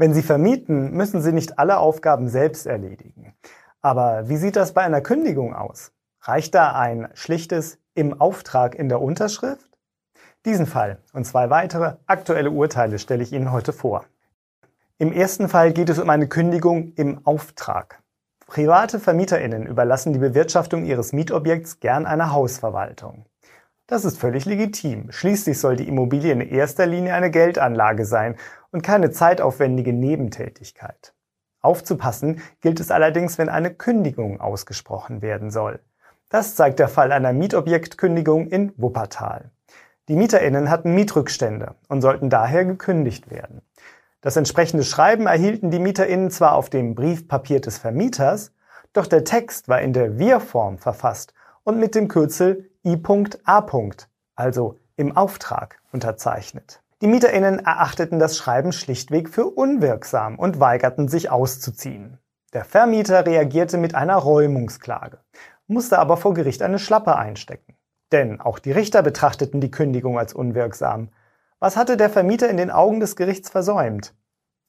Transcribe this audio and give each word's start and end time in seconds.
Wenn 0.00 0.14
Sie 0.14 0.22
vermieten, 0.22 0.92
müssen 0.92 1.20
Sie 1.20 1.32
nicht 1.32 1.58
alle 1.58 1.78
Aufgaben 1.78 2.28
selbst 2.28 2.66
erledigen. 2.66 3.34
Aber 3.82 4.28
wie 4.28 4.36
sieht 4.36 4.54
das 4.54 4.72
bei 4.72 4.82
einer 4.82 5.00
Kündigung 5.00 5.56
aus? 5.56 5.90
Reicht 6.20 6.54
da 6.54 6.72
ein 6.72 7.08
schlichtes 7.14 7.78
im 7.94 8.20
Auftrag 8.20 8.76
in 8.76 8.88
der 8.88 9.02
Unterschrift? 9.02 9.76
Diesen 10.46 10.66
Fall 10.66 10.98
und 11.12 11.24
zwei 11.26 11.50
weitere 11.50 11.96
aktuelle 12.06 12.52
Urteile 12.52 13.00
stelle 13.00 13.24
ich 13.24 13.32
Ihnen 13.32 13.50
heute 13.50 13.72
vor. 13.72 14.04
Im 14.98 15.12
ersten 15.12 15.48
Fall 15.48 15.72
geht 15.72 15.88
es 15.88 15.98
um 15.98 16.08
eine 16.10 16.28
Kündigung 16.28 16.92
im 16.94 17.26
Auftrag. 17.26 18.00
Private 18.46 19.00
VermieterInnen 19.00 19.66
überlassen 19.66 20.12
die 20.12 20.20
Bewirtschaftung 20.20 20.84
ihres 20.84 21.12
Mietobjekts 21.12 21.80
gern 21.80 22.06
einer 22.06 22.30
Hausverwaltung. 22.30 23.26
Das 23.90 24.04
ist 24.04 24.18
völlig 24.18 24.44
legitim. 24.44 25.10
Schließlich 25.10 25.58
soll 25.58 25.76
die 25.76 25.88
Immobilie 25.88 26.30
in 26.30 26.42
erster 26.42 26.84
Linie 26.84 27.14
eine 27.14 27.30
Geldanlage 27.30 28.04
sein 28.04 28.36
und 28.70 28.82
keine 28.82 29.10
zeitaufwendige 29.12 29.94
Nebentätigkeit. 29.94 31.14
Aufzupassen 31.62 32.42
gilt 32.60 32.80
es 32.80 32.90
allerdings, 32.90 33.38
wenn 33.38 33.48
eine 33.48 33.72
Kündigung 33.72 34.42
ausgesprochen 34.42 35.22
werden 35.22 35.50
soll. 35.50 35.80
Das 36.28 36.54
zeigt 36.54 36.80
der 36.80 36.88
Fall 36.88 37.12
einer 37.12 37.32
Mietobjektkündigung 37.32 38.48
in 38.48 38.74
Wuppertal. 38.76 39.52
Die 40.08 40.16
MieterInnen 40.16 40.68
hatten 40.68 40.94
Mietrückstände 40.94 41.74
und 41.88 42.02
sollten 42.02 42.28
daher 42.28 42.66
gekündigt 42.66 43.30
werden. 43.30 43.62
Das 44.20 44.36
entsprechende 44.36 44.84
Schreiben 44.84 45.26
erhielten 45.26 45.70
die 45.70 45.78
MieterInnen 45.78 46.30
zwar 46.30 46.56
auf 46.56 46.68
dem 46.68 46.94
Briefpapier 46.94 47.62
des 47.62 47.78
Vermieters, 47.78 48.52
doch 48.92 49.06
der 49.06 49.24
Text 49.24 49.66
war 49.66 49.80
in 49.80 49.94
der 49.94 50.18
Wir-Form 50.18 50.76
verfasst 50.76 51.32
und 51.64 51.78
mit 51.78 51.94
dem 51.94 52.08
Kürzel 52.08 52.68
I.A. 52.84 53.66
also 54.36 54.78
im 54.96 55.16
Auftrag 55.16 55.80
unterzeichnet. 55.92 56.80
Die 57.00 57.06
MieterInnen 57.06 57.60
erachteten 57.60 58.18
das 58.18 58.36
Schreiben 58.36 58.72
schlichtweg 58.72 59.28
für 59.28 59.46
unwirksam 59.46 60.38
und 60.38 60.58
weigerten 60.58 61.08
sich 61.08 61.30
auszuziehen. 61.30 62.18
Der 62.52 62.64
Vermieter 62.64 63.26
reagierte 63.26 63.78
mit 63.78 63.94
einer 63.94 64.16
Räumungsklage, 64.16 65.18
musste 65.66 65.98
aber 65.98 66.16
vor 66.16 66.34
Gericht 66.34 66.62
eine 66.62 66.78
Schlappe 66.78 67.16
einstecken. 67.16 67.76
Denn 68.10 68.40
auch 68.40 68.58
die 68.58 68.72
Richter 68.72 69.02
betrachteten 69.02 69.60
die 69.60 69.70
Kündigung 69.70 70.18
als 70.18 70.32
unwirksam. 70.32 71.10
Was 71.58 71.76
hatte 71.76 71.96
der 71.96 72.10
Vermieter 72.10 72.48
in 72.48 72.56
den 72.56 72.70
Augen 72.70 73.00
des 73.00 73.16
Gerichts 73.16 73.50
versäumt? 73.50 74.14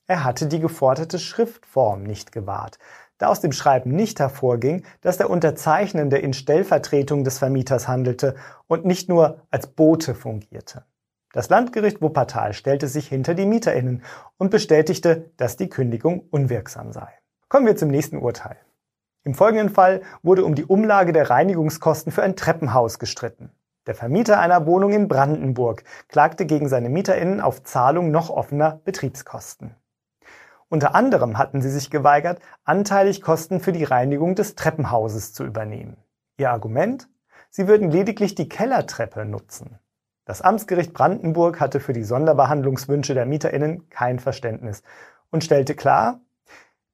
Er 0.08 0.24
hatte 0.24 0.48
die 0.48 0.60
geforderte 0.60 1.20
Schriftform 1.20 2.04
nicht 2.04 2.32
gewahrt, 2.32 2.80
da 3.20 3.28
aus 3.28 3.42
dem 3.42 3.52
Schreiben 3.52 3.92
nicht 3.92 4.20
hervorging, 4.20 4.84
dass 5.02 5.18
der 5.18 5.30
Unterzeichnende 5.30 6.18
in 6.18 6.34
Stellvertretung 6.34 7.24
des 7.24 7.38
Vermieters 7.38 7.88
handelte 7.88 8.36
und 8.68 8.86
nicht 8.86 9.08
nur 9.08 9.42
als 9.52 9.68
Bote 9.68 10.16
fungierte. 10.16 10.86
Das 11.32 11.50
Landgericht 11.50 12.02
Wuppertal 12.02 12.54
stellte 12.54 12.88
sich 12.88 13.08
hinter 13.08 13.36
die 13.36 13.46
Mieterinnen 13.46 14.02
und 14.38 14.50
bestätigte, 14.50 15.30
dass 15.38 15.58
die 15.58 15.70
Kündigung 15.70 16.22
unwirksam 16.32 16.92
sei. 16.92 17.08
Kommen 17.50 17.68
wir 17.68 17.76
zum 17.76 17.90
nächsten 17.90 18.18
Urteil. 18.18 18.58
Im 19.24 19.36
folgenden 19.36 19.70
Fall 19.70 20.02
wurde 20.24 20.44
um 20.44 20.56
die 20.56 20.66
Umlage 20.66 21.14
der 21.14 21.30
Reinigungskosten 21.30 22.12
für 22.12 22.24
ein 22.24 22.36
Treppenhaus 22.36 22.98
gestritten. 22.98 23.52
Der 23.86 23.96
Vermieter 23.96 24.40
einer 24.40 24.66
Wohnung 24.66 24.92
in 24.92 25.08
Brandenburg 25.08 25.84
klagte 26.08 26.46
gegen 26.46 26.68
seine 26.70 26.90
Mieterinnen 26.90 27.42
auf 27.42 27.64
Zahlung 27.64 28.12
noch 28.12 28.30
offener 28.30 28.82
Betriebskosten. 28.86 29.76
Unter 30.70 30.94
anderem 30.94 31.38
hatten 31.38 31.62
sie 31.62 31.72
sich 31.72 31.90
geweigert, 31.90 32.40
anteilig 32.64 33.22
Kosten 33.22 33.60
für 33.60 33.72
die 33.72 33.84
Reinigung 33.84 34.36
des 34.36 34.54
Treppenhauses 34.56 35.34
zu 35.34 35.44
übernehmen. 35.44 35.98
Ihr 36.38 36.52
Argument? 36.52 37.10
Sie 37.50 37.68
würden 37.68 37.90
lediglich 37.90 38.36
die 38.36 38.48
Kellertreppe 38.48 39.26
nutzen. 39.26 39.80
Das 40.26 40.44
Amtsgericht 40.44 40.94
Brandenburg 40.94 41.60
hatte 41.60 41.80
für 41.80 41.94
die 41.94 42.04
Sonderbehandlungswünsche 42.04 43.16
der 43.16 43.26
Mieterinnen 43.26 43.90
kein 43.90 44.20
Verständnis 44.20 44.84
und 45.32 45.44
stellte 45.44 45.74
klar, 45.74 46.22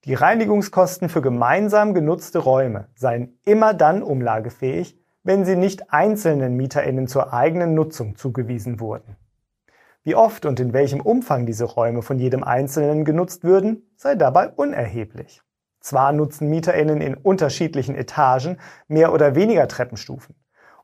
die 0.05 0.13
Reinigungskosten 0.13 1.09
für 1.09 1.21
gemeinsam 1.21 1.93
genutzte 1.93 2.39
Räume 2.39 2.87
seien 2.95 3.39
immer 3.43 3.73
dann 3.73 4.03
umlagefähig, 4.03 4.97
wenn 5.23 5.43
sie 5.43 5.57
nicht 5.57 5.91
einzelnen 5.91 6.55
Mieterinnen 6.55 7.07
zur 7.07 7.33
eigenen 7.33 7.73
Nutzung 7.73 8.15
zugewiesen 8.15 8.79
wurden. 8.79 9.17
Wie 10.05 10.13
oft 10.13 10.45
und 10.45 10.59
in 10.59 10.71
welchem 10.71 11.01
Umfang 11.01 11.47
diese 11.47 11.65
Räume 11.65 12.03
von 12.03 12.19
jedem 12.19 12.43
Einzelnen 12.43 13.05
genutzt 13.05 13.43
würden, 13.43 13.89
sei 13.95 14.13
dabei 14.13 14.49
unerheblich. 14.49 15.41
Zwar 15.79 16.11
nutzen 16.11 16.47
Mieterinnen 16.47 17.01
in 17.01 17.15
unterschiedlichen 17.15 17.95
Etagen 17.95 18.59
mehr 18.87 19.11
oder 19.13 19.33
weniger 19.33 19.67
Treppenstufen. 19.67 20.35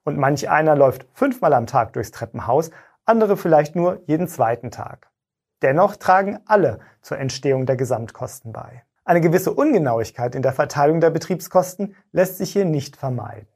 Und 0.03 0.17
manch 0.17 0.49
einer 0.49 0.75
läuft 0.75 1.05
fünfmal 1.13 1.53
am 1.53 1.67
Tag 1.67 1.93
durchs 1.93 2.09
Treppenhaus, 2.09 2.71
andere 3.05 3.37
vielleicht 3.37 3.75
nur 3.75 4.01
jeden 4.07 4.27
zweiten 4.27 4.71
Tag. 4.71 5.11
Dennoch 5.61 5.97
tragen 5.97 6.39
alle 6.47 6.79
zur 7.03 7.19
Entstehung 7.19 7.67
der 7.67 7.75
Gesamtkosten 7.75 8.51
bei. 8.51 8.81
Eine 9.05 9.21
gewisse 9.21 9.53
Ungenauigkeit 9.53 10.33
in 10.33 10.41
der 10.41 10.53
Verteilung 10.53 10.99
der 10.99 11.11
Betriebskosten 11.11 11.95
lässt 12.11 12.39
sich 12.39 12.53
hier 12.53 12.65
nicht 12.65 12.97
vermeiden. 12.97 13.47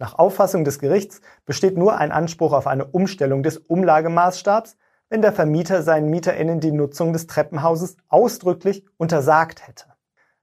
Nach 0.00 0.18
Auffassung 0.18 0.64
des 0.64 0.80
Gerichts 0.80 1.20
besteht 1.44 1.78
nur 1.78 1.96
ein 1.96 2.10
Anspruch 2.10 2.52
auf 2.52 2.66
eine 2.66 2.86
Umstellung 2.86 3.44
des 3.44 3.58
Umlagemaßstabs, 3.58 4.76
wenn 5.12 5.20
der 5.20 5.34
Vermieter 5.34 5.82
seinen 5.82 6.08
MieterInnen 6.08 6.60
die 6.60 6.72
Nutzung 6.72 7.12
des 7.12 7.26
Treppenhauses 7.26 7.98
ausdrücklich 8.08 8.82
untersagt 8.96 9.68
hätte. 9.68 9.84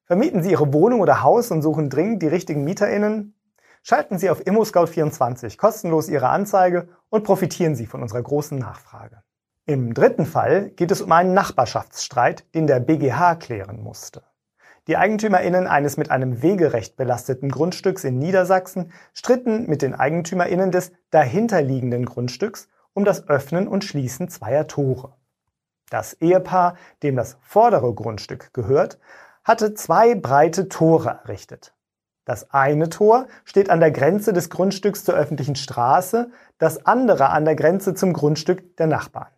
Vermieten 0.06 0.44
Sie 0.44 0.52
Ihre 0.52 0.72
Wohnung 0.72 1.02
oder 1.02 1.24
Haus 1.24 1.50
und 1.50 1.64
suchen 1.64 1.90
dringend 1.90 2.22
die 2.22 2.28
richtigen 2.28 2.64
MieterInnen? 2.66 3.34
Schalten 3.82 4.20
Sie 4.20 4.30
auf 4.30 4.46
ImmoScout24 4.46 5.58
kostenlos 5.58 6.08
Ihre 6.08 6.30
Anzeige 6.30 6.88
und 7.10 7.24
profitieren 7.24 7.74
Sie 7.74 7.88
von 7.88 8.04
unserer 8.04 8.22
großen 8.22 8.60
Nachfrage. 8.60 9.24
Im 9.66 9.96
dritten 9.96 10.28
Fall 10.28 10.70
geht 10.70 10.92
es 10.92 11.02
um 11.02 11.12
einen 11.14 11.34
Nachbarschaftsstreit, 11.34 12.46
den 12.54 12.68
der 12.68 12.80
BGH 12.80 13.38
klären 13.38 13.82
musste. 13.82 14.22
Die 14.86 14.98
EigentümerInnen 14.98 15.66
eines 15.66 15.98
mit 15.98 16.12
einem 16.12 16.44
Wegerecht 16.44 16.96
belasteten 16.96 17.50
Grundstücks 17.50 18.04
in 18.04 18.20
Niedersachsen 18.20 18.92
stritten 19.14 19.68
mit 19.68 19.82
den 19.82 19.96
EigentümerInnen 19.96 20.70
des 20.70 20.92
dahinterliegenden 21.10 22.06
Grundstücks 22.06 22.68
um 22.94 23.06
das 23.06 23.28
Öffnen 23.28 23.68
und 23.68 23.84
Schließen 23.84 24.30
zweier 24.30 24.68
Tore. 24.68 25.14
Das 25.90 26.14
Ehepaar, 26.14 26.76
dem 27.04 27.16
das 27.16 27.38
vordere 27.42 27.94
Grundstück 27.94 28.54
gehört, 28.54 29.00
hatte 29.44 29.74
zwei 29.74 30.16
breite 30.16 30.70
Tore 30.70 31.20
errichtet. 31.24 31.74
Das 32.26 32.52
eine 32.52 32.90
Tor 32.90 33.28
steht 33.44 33.72
an 33.72 33.80
der 33.80 33.90
Grenze 33.90 34.34
des 34.34 34.52
Grundstücks 34.52 35.04
zur 35.04 35.16
öffentlichen 35.16 35.56
Straße, 35.56 36.30
das 36.60 36.86
andere 36.86 37.30
an 37.30 37.46
der 37.46 37.56
Grenze 37.56 37.96
zum 37.96 38.14
Grundstück 38.14 38.78
der 38.78 38.86
Nachbarn. 38.86 39.32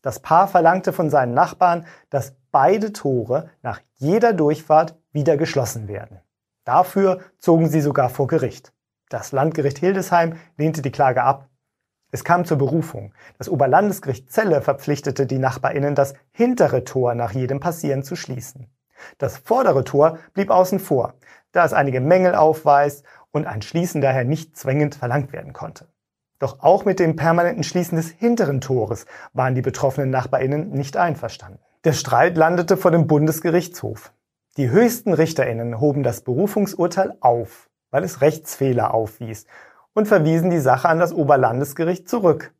Das 0.00 0.20
Paar 0.20 0.46
verlangte 0.46 0.92
von 0.92 1.10
seinen 1.10 1.34
Nachbarn, 1.34 1.86
dass 2.10 2.36
beide 2.52 2.92
Tore 2.92 3.50
nach 3.62 3.80
jeder 3.96 4.32
Durchfahrt 4.32 4.96
wieder 5.10 5.36
geschlossen 5.36 5.88
werden. 5.88 6.20
Dafür 6.64 7.18
zogen 7.40 7.68
sie 7.68 7.80
sogar 7.80 8.08
vor 8.10 8.28
Gericht. 8.28 8.72
Das 9.08 9.32
Landgericht 9.32 9.78
Hildesheim 9.78 10.36
lehnte 10.56 10.82
die 10.82 10.92
Klage 10.92 11.24
ab. 11.24 11.48
Es 12.12 12.24
kam 12.24 12.44
zur 12.44 12.58
Berufung. 12.58 13.12
Das 13.38 13.48
Oberlandesgericht 13.48 14.30
Celle 14.30 14.62
verpflichtete 14.62 15.26
die 15.26 15.38
Nachbarinnen, 15.38 15.94
das 15.94 16.14
hintere 16.30 16.84
Tor 16.84 17.14
nach 17.14 17.32
jedem 17.32 17.60
Passieren 17.60 18.02
zu 18.02 18.16
schließen. 18.16 18.70
Das 19.18 19.38
vordere 19.38 19.84
Tor 19.84 20.18
blieb 20.32 20.50
außen 20.50 20.78
vor, 20.78 21.14
da 21.52 21.64
es 21.64 21.72
einige 21.72 22.00
Mängel 22.00 22.34
aufweist 22.34 23.04
und 23.30 23.46
ein 23.46 23.62
Schließen 23.62 24.00
daher 24.00 24.24
nicht 24.24 24.56
zwingend 24.56 24.94
verlangt 24.94 25.32
werden 25.32 25.52
konnte. 25.52 25.88
Doch 26.38 26.60
auch 26.60 26.84
mit 26.84 27.00
dem 27.00 27.16
permanenten 27.16 27.64
Schließen 27.64 27.96
des 27.96 28.10
hinteren 28.10 28.60
Tores 28.60 29.06
waren 29.32 29.54
die 29.54 29.62
betroffenen 29.62 30.10
Nachbarinnen 30.10 30.70
nicht 30.70 30.96
einverstanden. 30.96 31.60
Der 31.84 31.92
Streit 31.92 32.36
landete 32.36 32.76
vor 32.76 32.90
dem 32.90 33.06
Bundesgerichtshof. 33.06 34.12
Die 34.56 34.70
höchsten 34.70 35.12
Richterinnen 35.12 35.80
hoben 35.80 36.02
das 36.02 36.22
Berufungsurteil 36.22 37.16
auf, 37.20 37.68
weil 37.90 38.04
es 38.04 38.20
Rechtsfehler 38.20 38.92
aufwies 38.92 39.46
und 39.96 40.06
verwiesen 40.06 40.50
die 40.50 40.60
Sache 40.60 40.90
an 40.90 40.98
das 40.98 41.14
Oberlandesgericht 41.14 42.06
zurück. 42.06 42.52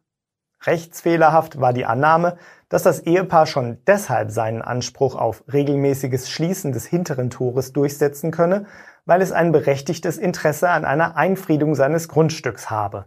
Rechtsfehlerhaft 0.64 1.60
war 1.60 1.74
die 1.74 1.84
Annahme, 1.84 2.38
dass 2.70 2.82
das 2.82 3.00
Ehepaar 3.00 3.44
schon 3.44 3.76
deshalb 3.86 4.30
seinen 4.30 4.62
Anspruch 4.62 5.14
auf 5.14 5.44
regelmäßiges 5.52 6.30
Schließen 6.30 6.72
des 6.72 6.86
hinteren 6.86 7.28
Tores 7.28 7.74
durchsetzen 7.74 8.30
könne, 8.30 8.64
weil 9.04 9.20
es 9.20 9.32
ein 9.32 9.52
berechtigtes 9.52 10.16
Interesse 10.16 10.70
an 10.70 10.86
einer 10.86 11.18
Einfriedung 11.18 11.74
seines 11.74 12.08
Grundstücks 12.08 12.70
habe 12.70 13.04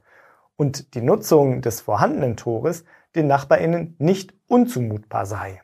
und 0.56 0.94
die 0.94 1.02
Nutzung 1.02 1.62
des 1.62 1.82
vorhandenen 1.82 2.38
Tores 2.38 2.86
den 3.16 3.26
Nachbarinnen 3.26 3.96
nicht 3.98 4.36
unzumutbar 4.46 5.26
sei. 5.26 5.64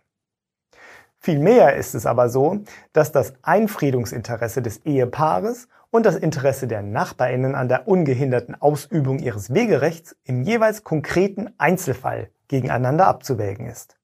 Vielmehr 1.19 1.75
ist 1.75 1.93
es 1.93 2.07
aber 2.07 2.29
so, 2.29 2.61
dass 2.93 3.11
das 3.11 3.35
Einfriedungsinteresse 3.43 4.63
des 4.63 4.77
Ehepaares 4.85 5.67
und 5.95 6.05
das 6.05 6.17
Interesse 6.17 6.67
der 6.67 6.81
Nachbarinnen 6.81 7.55
an 7.55 7.69
der 7.69 7.87
ungehinderten 7.87 8.53
Ausübung 8.61 9.19
ihres 9.19 9.53
Wegerechts 9.53 10.15
im 10.25 10.41
jeweils 10.41 10.83
konkreten 10.83 11.53
Einzelfall 11.57 12.29
gegeneinander 12.49 13.07
abzuwägen 13.07 13.65
ist. 13.65 13.95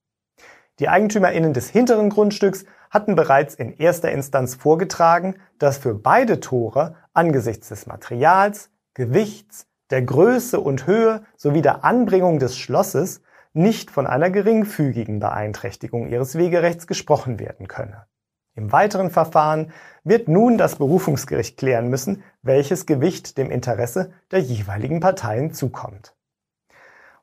Die 0.80 0.88
Eigentümerinnen 0.88 1.52
des 1.52 1.70
hinteren 1.70 2.10
Grundstücks 2.10 2.64
hatten 2.90 3.16
bereits 3.16 3.56
in 3.56 3.78
erster 3.78 4.10
Instanz 4.10 4.56
vorgetragen, 4.56 5.36
dass 5.60 5.78
für 5.78 5.94
beide 5.94 6.40
Tore 6.40 6.96
angesichts 7.14 7.68
des 7.68 7.88
Materials, 7.88 8.70
Gewichts, 8.94 9.68
der 9.90 10.02
Größe 10.02 10.62
und 10.62 10.88
Höhe 10.88 11.24
sowie 11.36 11.62
der 11.62 11.84
Anbringung 11.84 12.40
des 12.40 12.58
Schlosses 12.58 13.22
nicht 13.52 13.92
von 13.92 14.08
einer 14.08 14.30
geringfügigen 14.30 15.20
Beeinträchtigung 15.20 16.08
ihres 16.08 16.38
Wegerechts 16.38 16.88
gesprochen 16.88 17.38
werden 17.38 17.68
könne. 17.68 18.06
Im 18.54 18.72
weiteren 18.72 19.10
Verfahren 19.10 19.72
wird 20.04 20.28
nun 20.28 20.58
das 20.58 20.76
Berufungsgericht 20.76 21.58
klären 21.58 21.90
müssen, 21.90 22.24
welches 22.42 22.86
Gewicht 22.86 23.38
dem 23.38 23.50
Interesse 23.50 24.12
der 24.32 24.40
jeweiligen 24.40 25.00
Parteien 25.00 25.54
zukommt. 25.54 26.16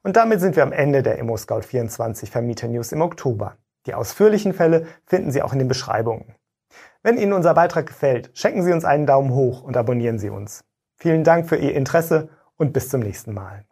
Und 0.03 0.17
damit 0.17 0.41
sind 0.41 0.57
wir 0.57 0.63
am 0.63 0.73
Ende 0.73 1.03
der 1.03 1.23
ImmoScout24 1.23 2.31
Vermieter 2.31 2.69
News 2.69 2.93
im 2.93 3.03
Oktober. 3.03 3.57
Die 3.87 3.95
ausführlichen 3.95 4.55
Fälle 4.55 4.87
finden 5.07 5.31
Sie 5.31 5.43
auch 5.43 5.53
in 5.53 5.59
den 5.59 5.69
Beschreibungen. 5.69 6.35
Wenn 7.03 7.19
Ihnen 7.19 7.33
unser 7.33 7.55
Beitrag 7.55 7.87
gefällt, 7.87 8.31
schenken 8.35 8.63
Sie 8.63 8.73
uns 8.73 8.85
einen 8.85 9.07
Daumen 9.07 9.33
hoch 9.33 9.63
und 9.63 9.77
abonnieren 9.77 10.19
Sie 10.19 10.31
uns. 10.31 10.65
Vielen 10.97 11.25
Dank 11.25 11.49
für 11.49 11.57
Ihr 11.57 11.75
Interesse 11.75 12.29
und 12.57 12.73
bis 12.73 12.89
zum 12.89 13.01
nächsten 13.01 13.35
Mal. 13.35 13.65